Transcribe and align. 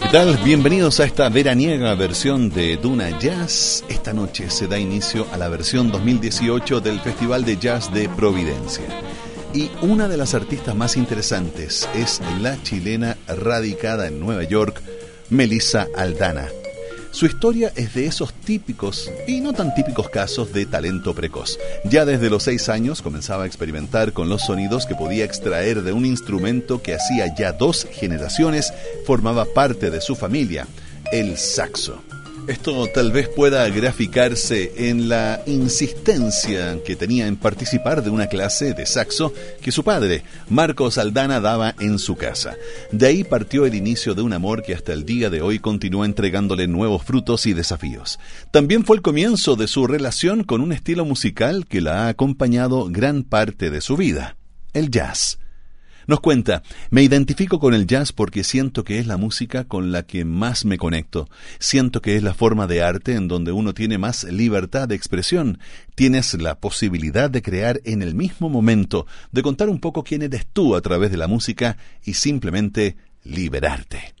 ¿Qué 0.00 0.08
tal? 0.12 0.36
Bienvenidos 0.44 1.00
a 1.00 1.06
esta 1.06 1.30
veraniega 1.30 1.94
versión 1.94 2.50
de 2.50 2.76
Duna 2.76 3.18
Jazz. 3.18 3.84
Esta 3.88 4.12
noche 4.12 4.50
se 4.50 4.66
da 4.66 4.78
inicio 4.78 5.26
a 5.32 5.38
la 5.38 5.48
versión 5.48 5.90
2018 5.90 6.80
del 6.80 7.00
Festival 7.00 7.46
de 7.46 7.56
Jazz 7.56 7.92
de 7.92 8.08
Providencia. 8.10 8.84
Y 9.54 9.70
una 9.80 10.08
de 10.08 10.18
las 10.18 10.34
artistas 10.34 10.74
más 10.74 10.98
interesantes 10.98 11.88
es 11.94 12.20
la 12.42 12.62
chilena 12.62 13.16
radicada 13.26 14.06
en 14.08 14.20
Nueva 14.20 14.42
York, 14.42 14.82
Melissa 15.30 15.88
Aldana. 15.96 16.48
Su 17.14 17.26
historia 17.26 17.72
es 17.76 17.94
de 17.94 18.06
esos 18.06 18.34
típicos 18.34 19.08
y 19.28 19.40
no 19.40 19.52
tan 19.52 19.72
típicos 19.72 20.08
casos 20.08 20.52
de 20.52 20.66
talento 20.66 21.14
precoz. 21.14 21.60
Ya 21.84 22.04
desde 22.04 22.28
los 22.28 22.42
seis 22.42 22.68
años 22.68 23.02
comenzaba 23.02 23.44
a 23.44 23.46
experimentar 23.46 24.12
con 24.12 24.28
los 24.28 24.42
sonidos 24.42 24.84
que 24.84 24.96
podía 24.96 25.24
extraer 25.24 25.82
de 25.82 25.92
un 25.92 26.06
instrumento 26.06 26.82
que 26.82 26.96
hacía 26.96 27.32
ya 27.32 27.52
dos 27.52 27.86
generaciones 27.92 28.74
formaba 29.06 29.44
parte 29.44 29.92
de 29.92 30.00
su 30.00 30.16
familia, 30.16 30.66
el 31.12 31.36
saxo. 31.36 32.02
Esto 32.46 32.86
tal 32.88 33.10
vez 33.10 33.30
pueda 33.30 33.66
graficarse 33.70 34.90
en 34.90 35.08
la 35.08 35.42
insistencia 35.46 36.78
que 36.84 36.94
tenía 36.94 37.26
en 37.26 37.36
participar 37.36 38.04
de 38.04 38.10
una 38.10 38.26
clase 38.26 38.74
de 38.74 38.84
saxo 38.84 39.32
que 39.62 39.72
su 39.72 39.82
padre, 39.82 40.24
Marcos 40.50 40.98
Aldana, 40.98 41.40
daba 41.40 41.74
en 41.80 41.98
su 41.98 42.16
casa. 42.16 42.54
De 42.92 43.06
ahí 43.06 43.24
partió 43.24 43.64
el 43.64 43.74
inicio 43.74 44.14
de 44.14 44.20
un 44.20 44.34
amor 44.34 44.62
que 44.62 44.74
hasta 44.74 44.92
el 44.92 45.06
día 45.06 45.30
de 45.30 45.40
hoy 45.40 45.58
continúa 45.58 46.04
entregándole 46.04 46.66
nuevos 46.66 47.02
frutos 47.02 47.46
y 47.46 47.54
desafíos. 47.54 48.18
También 48.50 48.84
fue 48.84 48.96
el 48.96 49.02
comienzo 49.02 49.56
de 49.56 49.66
su 49.66 49.86
relación 49.86 50.44
con 50.44 50.60
un 50.60 50.72
estilo 50.72 51.06
musical 51.06 51.64
que 51.66 51.80
la 51.80 52.04
ha 52.04 52.08
acompañado 52.08 52.88
gran 52.90 53.22
parte 53.22 53.70
de 53.70 53.80
su 53.80 53.96
vida, 53.96 54.36
el 54.74 54.90
jazz. 54.90 55.38
Nos 56.06 56.20
cuenta, 56.20 56.62
me 56.90 57.02
identifico 57.02 57.58
con 57.58 57.74
el 57.74 57.86
jazz 57.86 58.12
porque 58.12 58.44
siento 58.44 58.84
que 58.84 58.98
es 58.98 59.06
la 59.06 59.16
música 59.16 59.64
con 59.64 59.92
la 59.92 60.04
que 60.04 60.24
más 60.24 60.64
me 60.64 60.78
conecto. 60.78 61.28
Siento 61.58 62.02
que 62.02 62.16
es 62.16 62.22
la 62.22 62.34
forma 62.34 62.66
de 62.66 62.82
arte 62.82 63.14
en 63.14 63.28
donde 63.28 63.52
uno 63.52 63.74
tiene 63.74 63.98
más 63.98 64.24
libertad 64.24 64.88
de 64.88 64.94
expresión. 64.94 65.58
Tienes 65.94 66.34
la 66.34 66.56
posibilidad 66.56 67.30
de 67.30 67.42
crear 67.42 67.80
en 67.84 68.02
el 68.02 68.14
mismo 68.14 68.48
momento, 68.48 69.06
de 69.32 69.42
contar 69.42 69.68
un 69.68 69.80
poco 69.80 70.04
quién 70.04 70.22
eres 70.22 70.46
tú 70.46 70.76
a 70.76 70.80
través 70.80 71.10
de 71.10 71.16
la 71.16 71.28
música 71.28 71.76
y 72.04 72.14
simplemente 72.14 72.96
liberarte. 73.24 74.14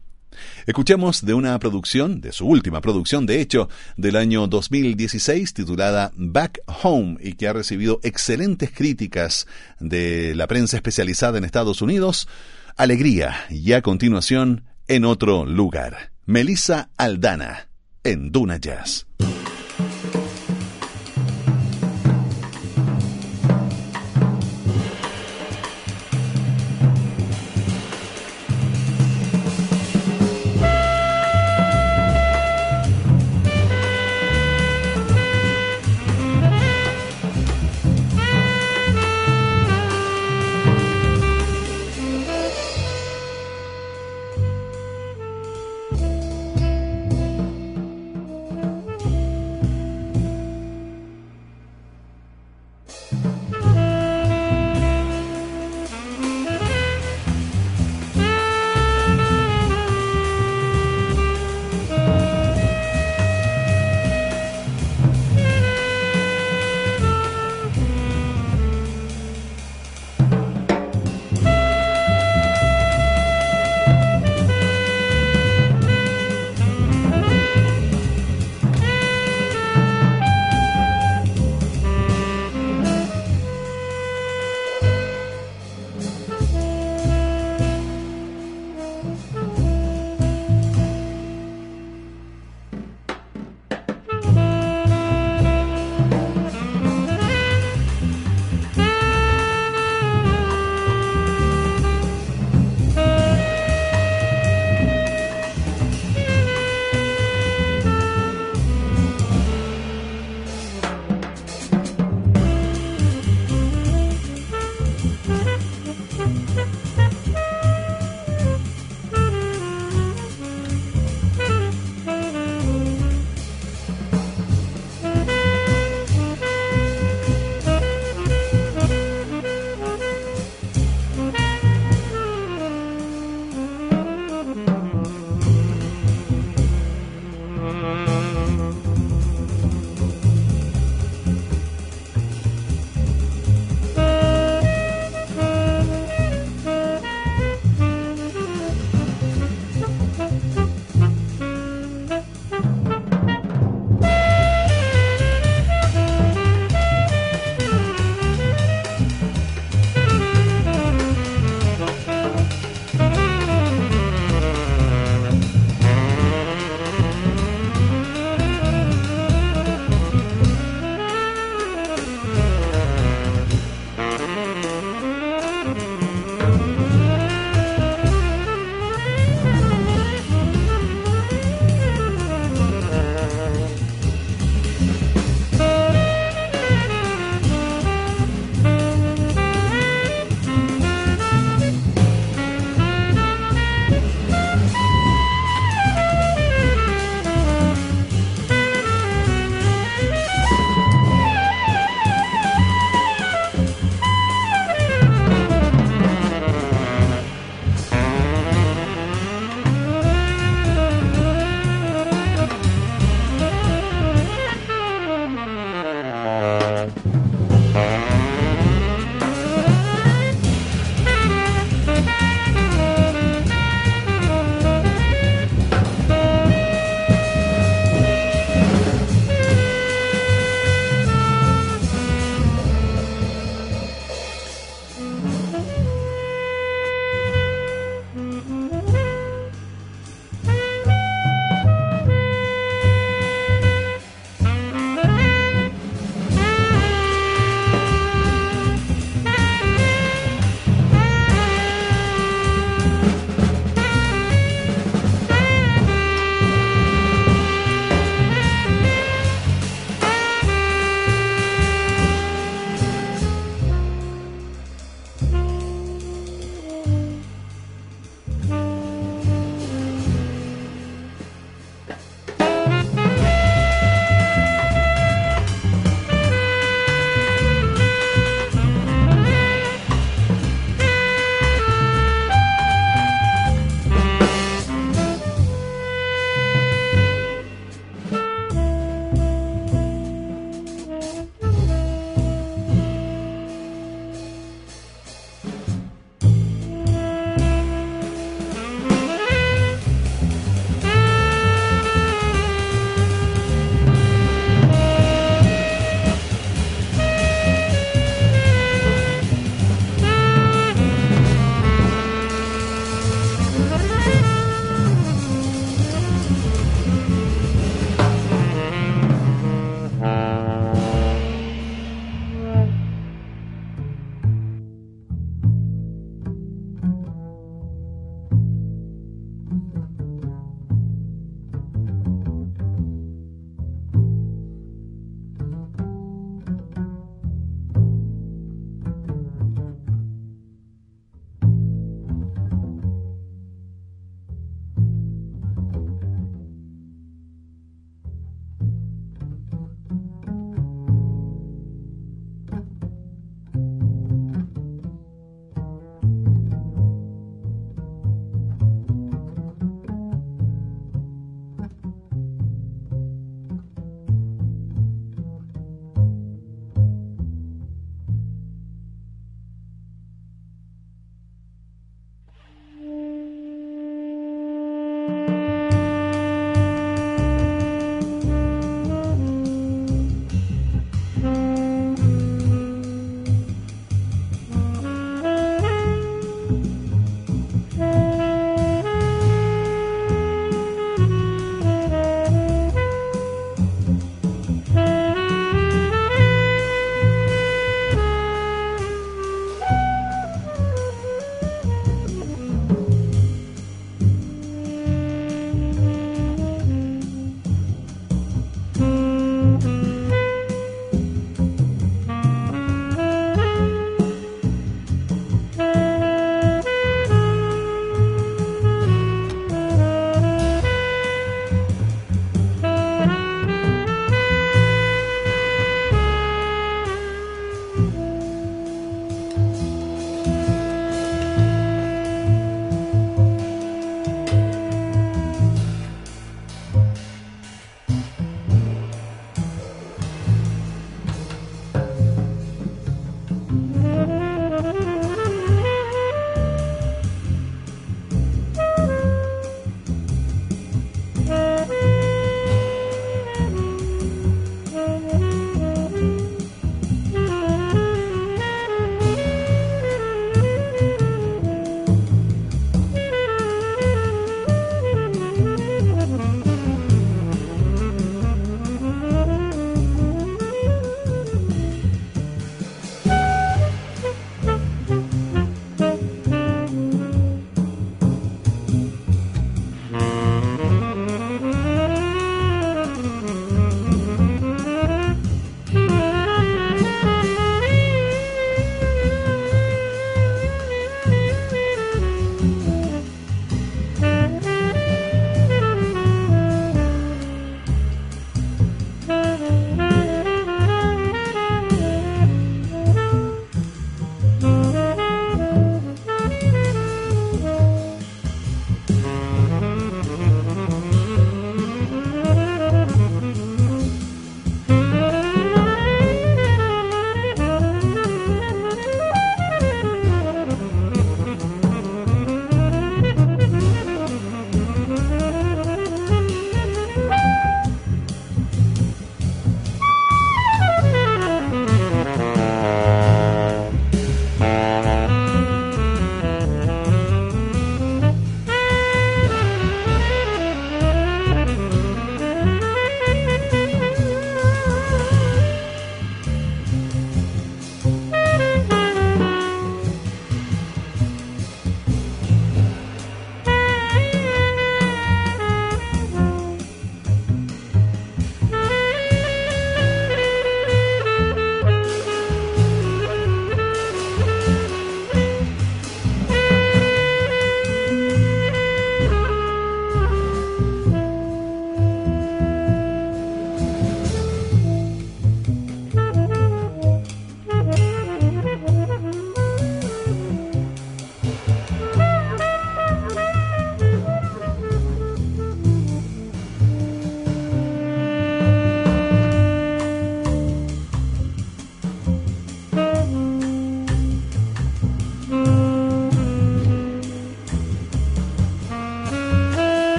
Escuchemos 0.66 1.24
de 1.24 1.34
una 1.34 1.58
producción, 1.58 2.20
de 2.20 2.32
su 2.32 2.46
última 2.46 2.80
producción 2.80 3.26
de 3.26 3.40
hecho, 3.40 3.68
del 3.96 4.16
año 4.16 4.46
2016 4.46 5.54
titulada 5.54 6.12
Back 6.16 6.60
Home 6.82 7.16
y 7.20 7.34
que 7.34 7.48
ha 7.48 7.52
recibido 7.52 8.00
excelentes 8.02 8.70
críticas 8.70 9.46
de 9.80 10.34
la 10.34 10.46
prensa 10.46 10.76
especializada 10.76 11.38
en 11.38 11.44
Estados 11.44 11.82
Unidos, 11.82 12.28
Alegría 12.76 13.46
y 13.50 13.72
a 13.72 13.82
continuación 13.82 14.64
en 14.88 15.04
otro 15.04 15.46
lugar. 15.46 16.12
Melissa 16.26 16.90
Aldana 16.96 17.68
en 18.02 18.32
Duna 18.32 18.56
Jazz. 18.58 19.06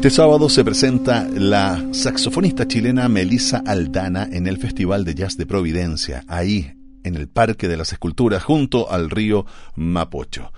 Este 0.00 0.08
sábado 0.08 0.48
se 0.48 0.64
presenta 0.64 1.28
la 1.30 1.88
saxofonista 1.92 2.66
chilena 2.66 3.06
Melissa 3.10 3.62
Aldana 3.66 4.26
en 4.32 4.46
el 4.46 4.56
Festival 4.56 5.04
de 5.04 5.14
Jazz 5.14 5.36
de 5.36 5.44
Providencia, 5.44 6.24
ahí 6.26 6.72
en 7.04 7.16
el 7.16 7.28
Parque 7.28 7.68
de 7.68 7.76
las 7.76 7.92
Esculturas, 7.92 8.42
junto 8.42 8.90
al 8.90 9.10
río 9.10 9.44
Mapocho. 9.76 10.54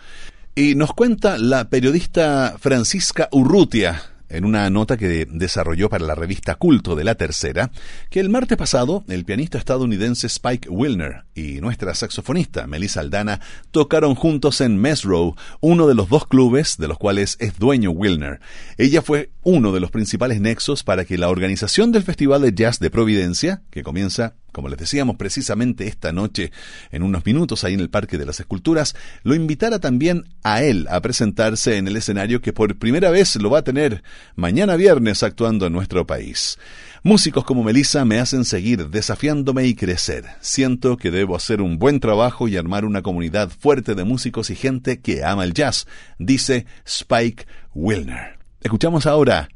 Y 0.55 0.77
nos 0.77 0.93
cuenta 0.93 1.39
la 1.39 1.69
periodista 1.69 2.55
Francisca 2.57 3.29
Urrutia, 3.33 4.12
en 4.33 4.45
una 4.45 4.69
nota 4.71 4.97
que 4.97 5.27
desarrolló 5.31 5.89
para 5.89 6.07
la 6.07 6.15
revista 6.15 6.55
Culto 6.57 6.97
de 6.97 7.05
la 7.05 7.15
Tercera, 7.15 7.71
que 8.11 8.21
el 8.21 8.31
martes 8.31 8.59
pasado 8.59 9.05
el 9.09 9.25
pianista 9.25 9.59
estadounidense 9.59 10.27
Spike 10.27 10.69
Wilner 10.69 11.25
y 11.35 11.61
nuestra 11.61 11.95
saxofonista 11.95 12.67
Melissa 12.67 13.01
Aldana 13.01 13.41
tocaron 13.71 14.15
juntos 14.15 14.61
en 14.61 14.77
Mesrow, 14.77 15.37
uno 15.61 15.87
de 15.87 15.95
los 15.95 16.09
dos 16.09 16.27
clubes 16.27 16.77
de 16.79 16.89
los 16.89 16.99
cuales 16.99 17.37
es 17.41 17.59
dueño 17.59 17.91
Wilner. 17.91 18.41
Ella 18.79 19.03
fue 19.03 19.31
uno 19.43 19.73
de 19.73 19.81
los 19.81 19.91
principales 19.91 20.41
nexos 20.41 20.83
para 20.83 21.05
que 21.05 21.19
la 21.19 21.29
organización 21.29 21.93
del 21.93 22.03
Festival 22.03 22.43
de 22.43 22.55
Jazz 22.55 22.79
de 22.79 22.91
Providencia, 22.91 23.63
que 23.71 23.83
comienza 23.83 24.35
como 24.53 24.69
les 24.69 24.79
decíamos 24.79 25.17
precisamente 25.17 25.87
esta 25.87 26.13
noche, 26.13 26.53
en 26.91 27.03
unos 27.03 27.25
minutos 27.25 27.65
ahí 27.65 27.75
en 27.75 27.81
el 27.81 27.91
Parque 27.91 28.19
de 28.19 28.27
las 28.27 28.39
Esculturas, 28.39 28.95
lo 29.23 29.35
invitara 29.35 29.81
también 29.81 30.27
a 30.43 30.63
él 30.63 30.87
a 30.91 31.01
presentarse 31.01 31.77
en 31.77 31.89
el 31.89 31.97
escenario 31.97 32.41
que 32.41 32.53
por 32.53 32.77
primera 32.77 33.11
vez 33.11 33.37
lo 33.37 33.51
va 33.51 33.59
a 33.59 33.65
tener 33.65 34.03
mañana 34.37 34.77
viernes 34.77 35.23
actuando 35.23 35.67
en 35.67 35.73
nuestro 35.73 36.07
país. 36.07 36.59
Músicos 37.03 37.45
como 37.45 37.65
Melissa 37.65 38.05
me 38.05 38.21
hacen 38.21 38.45
seguir 38.45 38.89
desafiándome 38.89 39.67
y 39.67 39.75
crecer. 39.75 40.25
Siento 40.41 40.97
que 40.97 41.11
debo 41.11 41.35
hacer 41.35 41.61
un 41.61 41.79
buen 41.79 41.99
trabajo 41.99 42.47
y 42.47 42.57
armar 42.57 42.85
una 42.85 43.03
comunidad 43.03 43.51
fuerte 43.51 43.97
de 43.97 44.05
músicos 44.05 44.51
y 44.51 44.55
gente 44.55 45.01
que 45.01 45.25
ama 45.25 45.43
el 45.43 45.53
jazz, 45.53 45.89
dice 46.19 46.67
Spike 46.85 47.47
Wilner. 47.75 48.39
Escuchamos 48.61 49.07
ahora 49.07 49.49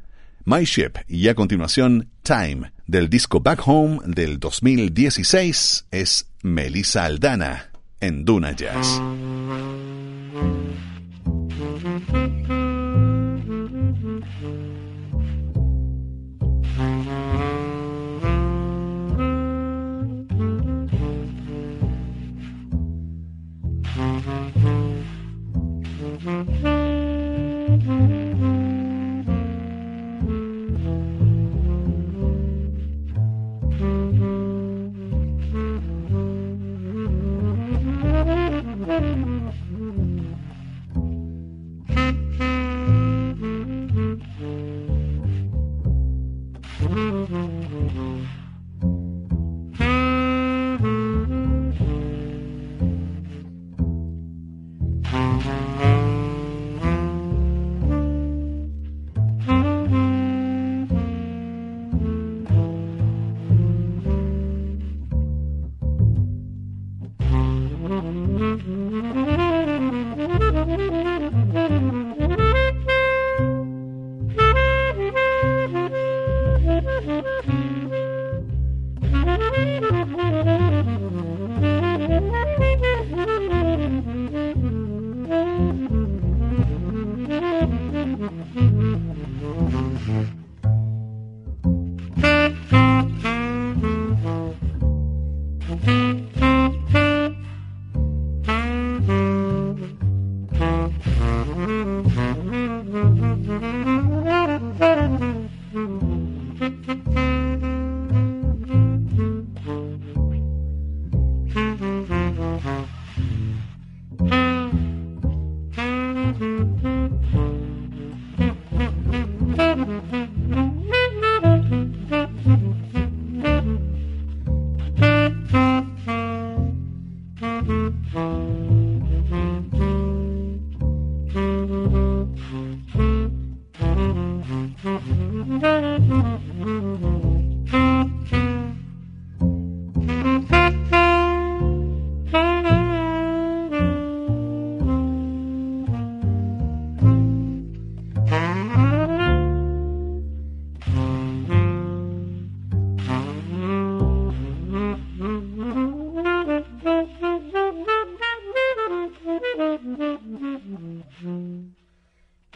My 0.43 0.65
Ship 0.65 0.91
y 1.07 1.27
a 1.29 1.35
continuación 1.35 2.09
Time 2.27 2.73
del 2.85 3.07
disco 3.07 3.39
Back 3.39 3.61
Home 3.67 3.99
del 4.03 4.37
2016 4.37 5.87
es 5.91 6.27
Melissa 6.43 7.05
Aldana 7.05 7.71
en 8.01 8.25
Duna 8.25 8.51
Jazz. 8.51 9.01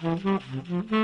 Mm-hmm. 0.04 1.00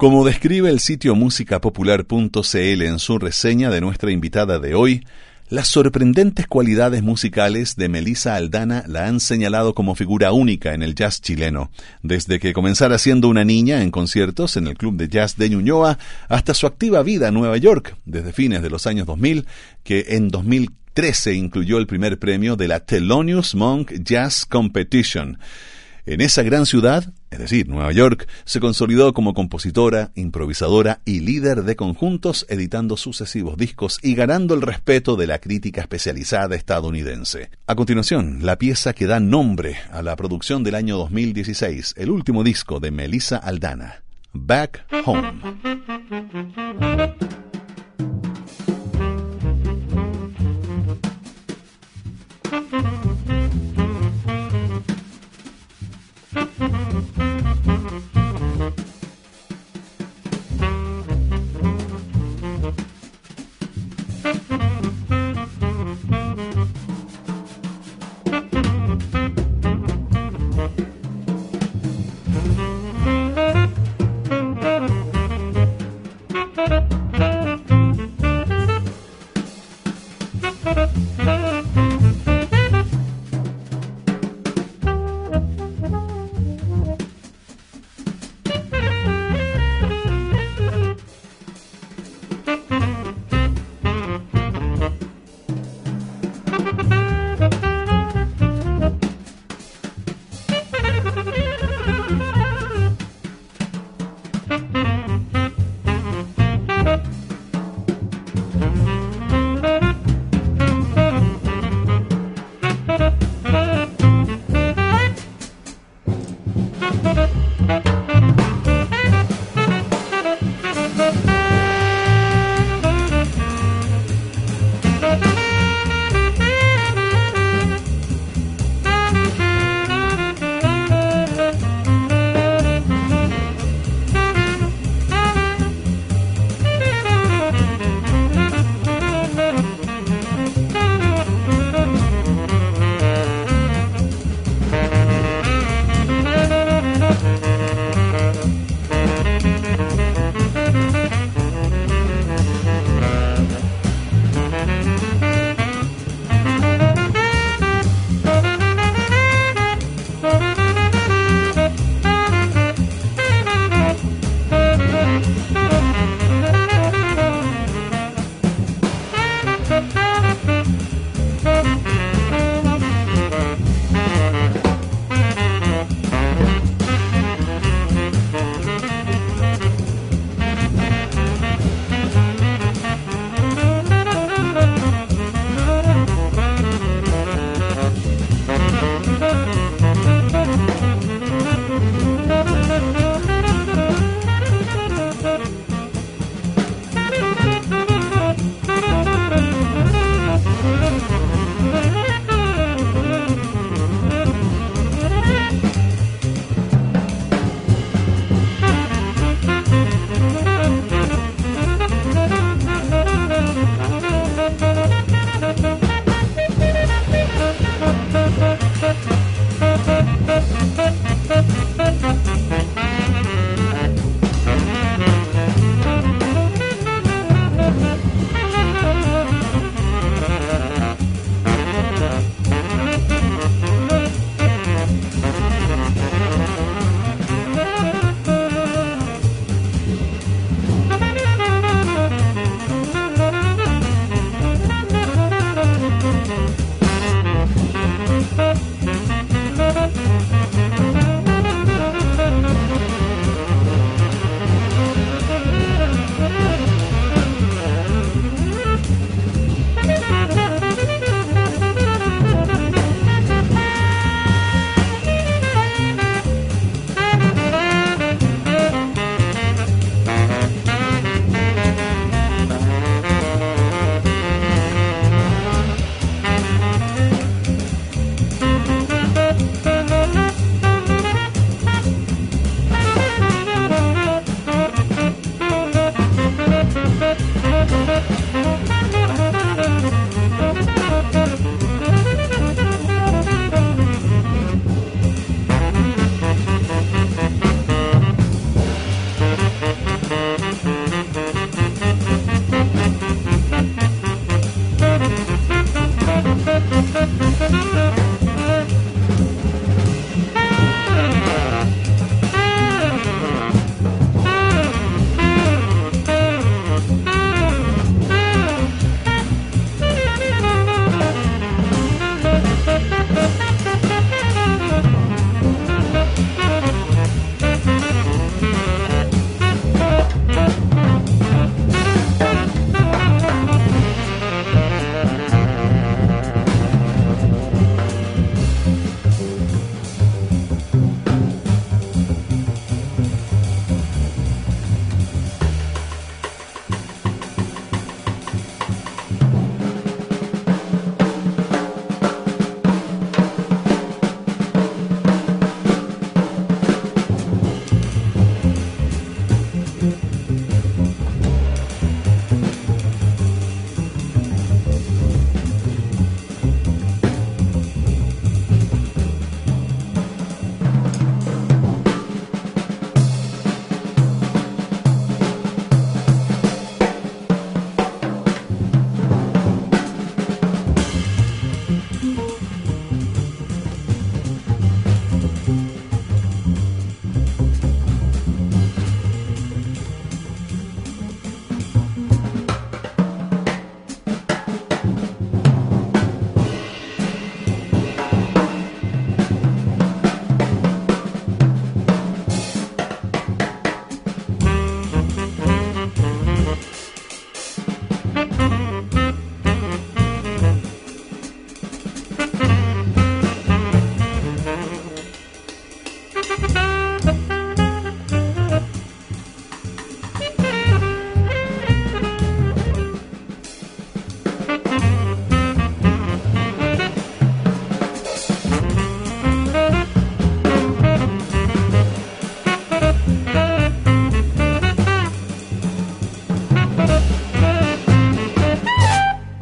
Como 0.00 0.24
describe 0.24 0.70
el 0.70 0.80
sitio 0.80 1.14
musicapopular.cl 1.14 2.82
en 2.82 2.98
su 2.98 3.18
reseña 3.18 3.68
de 3.68 3.82
nuestra 3.82 4.10
invitada 4.10 4.58
de 4.58 4.74
hoy, 4.74 5.04
las 5.50 5.68
sorprendentes 5.68 6.46
cualidades 6.46 7.02
musicales 7.02 7.76
de 7.76 7.90
Melissa 7.90 8.36
Aldana 8.36 8.82
la 8.86 9.08
han 9.08 9.20
señalado 9.20 9.74
como 9.74 9.94
figura 9.94 10.32
única 10.32 10.72
en 10.72 10.82
el 10.82 10.94
jazz 10.94 11.20
chileno, 11.20 11.70
desde 12.02 12.38
que 12.38 12.54
comenzara 12.54 12.96
siendo 12.96 13.28
una 13.28 13.44
niña 13.44 13.82
en 13.82 13.90
conciertos 13.90 14.56
en 14.56 14.68
el 14.68 14.78
Club 14.78 14.96
de 14.96 15.08
Jazz 15.08 15.36
de 15.36 15.50
Ñuñoa 15.50 15.98
hasta 16.28 16.54
su 16.54 16.66
activa 16.66 17.02
vida 17.02 17.28
en 17.28 17.34
Nueva 17.34 17.58
York, 17.58 17.96
desde 18.06 18.32
fines 18.32 18.62
de 18.62 18.70
los 18.70 18.86
años 18.86 19.06
2000, 19.06 19.44
que 19.82 20.06
en 20.10 20.28
2013 20.28 21.34
incluyó 21.34 21.76
el 21.76 21.86
primer 21.86 22.18
premio 22.18 22.56
de 22.56 22.68
la 22.68 22.80
Thelonious 22.80 23.54
Monk 23.54 23.92
Jazz 24.02 24.46
Competition. 24.46 25.36
En 26.06 26.20
esa 26.20 26.42
gran 26.42 26.66
ciudad, 26.66 27.12
es 27.30 27.38
decir, 27.38 27.68
Nueva 27.68 27.92
York, 27.92 28.28
se 28.44 28.60
consolidó 28.60 29.12
como 29.12 29.34
compositora, 29.34 30.10
improvisadora 30.14 31.00
y 31.04 31.20
líder 31.20 31.64
de 31.64 31.76
conjuntos, 31.76 32.46
editando 32.48 32.96
sucesivos 32.96 33.56
discos 33.56 33.98
y 34.02 34.14
ganando 34.14 34.54
el 34.54 34.62
respeto 34.62 35.16
de 35.16 35.26
la 35.26 35.38
crítica 35.38 35.80
especializada 35.80 36.56
estadounidense. 36.56 37.50
A 37.66 37.74
continuación, 37.74 38.38
la 38.42 38.56
pieza 38.56 38.92
que 38.92 39.06
da 39.06 39.20
nombre 39.20 39.76
a 39.92 40.02
la 40.02 40.16
producción 40.16 40.64
del 40.64 40.74
año 40.74 40.96
2016, 40.96 41.94
el 41.96 42.10
último 42.10 42.44
disco 42.44 42.80
de 42.80 42.90
Melissa 42.90 43.36
Aldana, 43.36 44.02
Back 44.32 44.86
Home. 45.04 45.32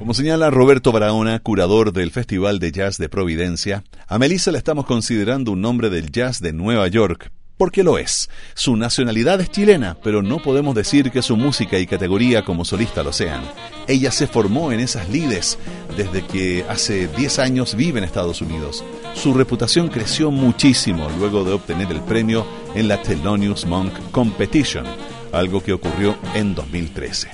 Como 0.09 0.14
señala 0.14 0.48
Roberto 0.48 0.90
Barahona, 0.90 1.38
curador 1.38 1.92
del 1.92 2.11
Festival 2.11 2.61
de 2.61 2.72
Jazz 2.72 2.96
de 2.96 3.11
Providencia, 3.11 3.85
a 4.07 4.18
Melissa 4.18 4.51
la 4.51 4.57
estamos 4.57 4.87
considerando 4.87 5.53
un 5.53 5.61
nombre 5.61 5.90
del 5.90 6.11
jazz 6.11 6.40
de 6.40 6.55
Nueva 6.55 6.88
York, 6.88 7.31
porque 7.59 7.83
lo 7.83 7.98
es. 7.98 8.31
Su 8.55 8.77
nacionalidad 8.77 9.38
es 9.42 9.51
chilena, 9.51 9.98
pero 10.03 10.22
no 10.22 10.38
podemos 10.38 10.74
decir 10.74 11.11
que 11.11 11.20
su 11.20 11.37
música 11.37 11.79
y 11.79 11.87
categoría 11.87 12.42
como 12.42 12.64
solista 12.64 13.03
lo 13.03 13.12
sean. 13.12 13.42
Ella 13.87 14.11
se 14.11 14.27
formó 14.27 14.72
en 14.72 14.81
esas 14.81 15.11
lides 15.11 15.59
desde 15.94 16.24
que 16.24 16.64
hace 16.68 17.09
10 17.09 17.38
años 17.40 17.74
vive 17.74 17.98
en 17.98 18.05
Estados 18.05 18.40
Unidos. 18.40 18.83
Su 19.14 19.35
reputación 19.35 19.88
creció 19.88 20.31
muchísimo 20.31 21.11
luego 21.18 21.44
de 21.44 21.53
obtener 21.53 21.92
el 21.92 22.01
premio 22.01 22.46
en 22.74 22.88
la 22.88 23.03
Thelonious 23.03 23.66
Monk 23.66 23.92
Competition, 24.11 24.87
algo 25.32 25.62
que 25.62 25.72
ocurrió 25.72 26.16
en 26.34 26.54
2013. 26.54 27.28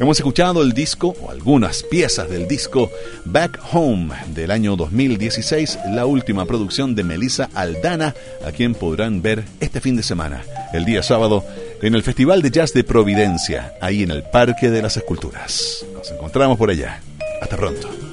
Hemos 0.00 0.18
escuchado 0.18 0.62
el 0.62 0.72
disco, 0.72 1.14
o 1.20 1.30
algunas 1.30 1.82
piezas 1.82 2.30
del 2.30 2.48
disco 2.48 2.90
Back 3.26 3.60
Home 3.72 4.14
del 4.28 4.50
año 4.50 4.74
2016, 4.74 5.78
la 5.92 6.06
última 6.06 6.46
producción 6.46 6.94
de 6.94 7.04
Melissa 7.04 7.50
Aldana, 7.54 8.14
a 8.46 8.50
quien 8.50 8.74
podrán 8.74 9.20
ver 9.20 9.44
este 9.60 9.80
fin 9.80 9.96
de 9.96 10.02
semana, 10.02 10.42
el 10.72 10.86
día 10.86 11.02
sábado, 11.02 11.44
en 11.82 11.94
el 11.94 12.02
Festival 12.02 12.40
de 12.40 12.50
Jazz 12.50 12.72
de 12.72 12.82
Providencia, 12.84 13.74
ahí 13.80 14.02
en 14.02 14.10
el 14.10 14.22
Parque 14.22 14.70
de 14.70 14.80
las 14.80 14.96
Esculturas. 14.96 15.84
Nos 15.92 16.10
encontramos 16.10 16.56
por 16.56 16.70
allá. 16.70 17.02
Hasta 17.42 17.56
pronto. 17.56 18.09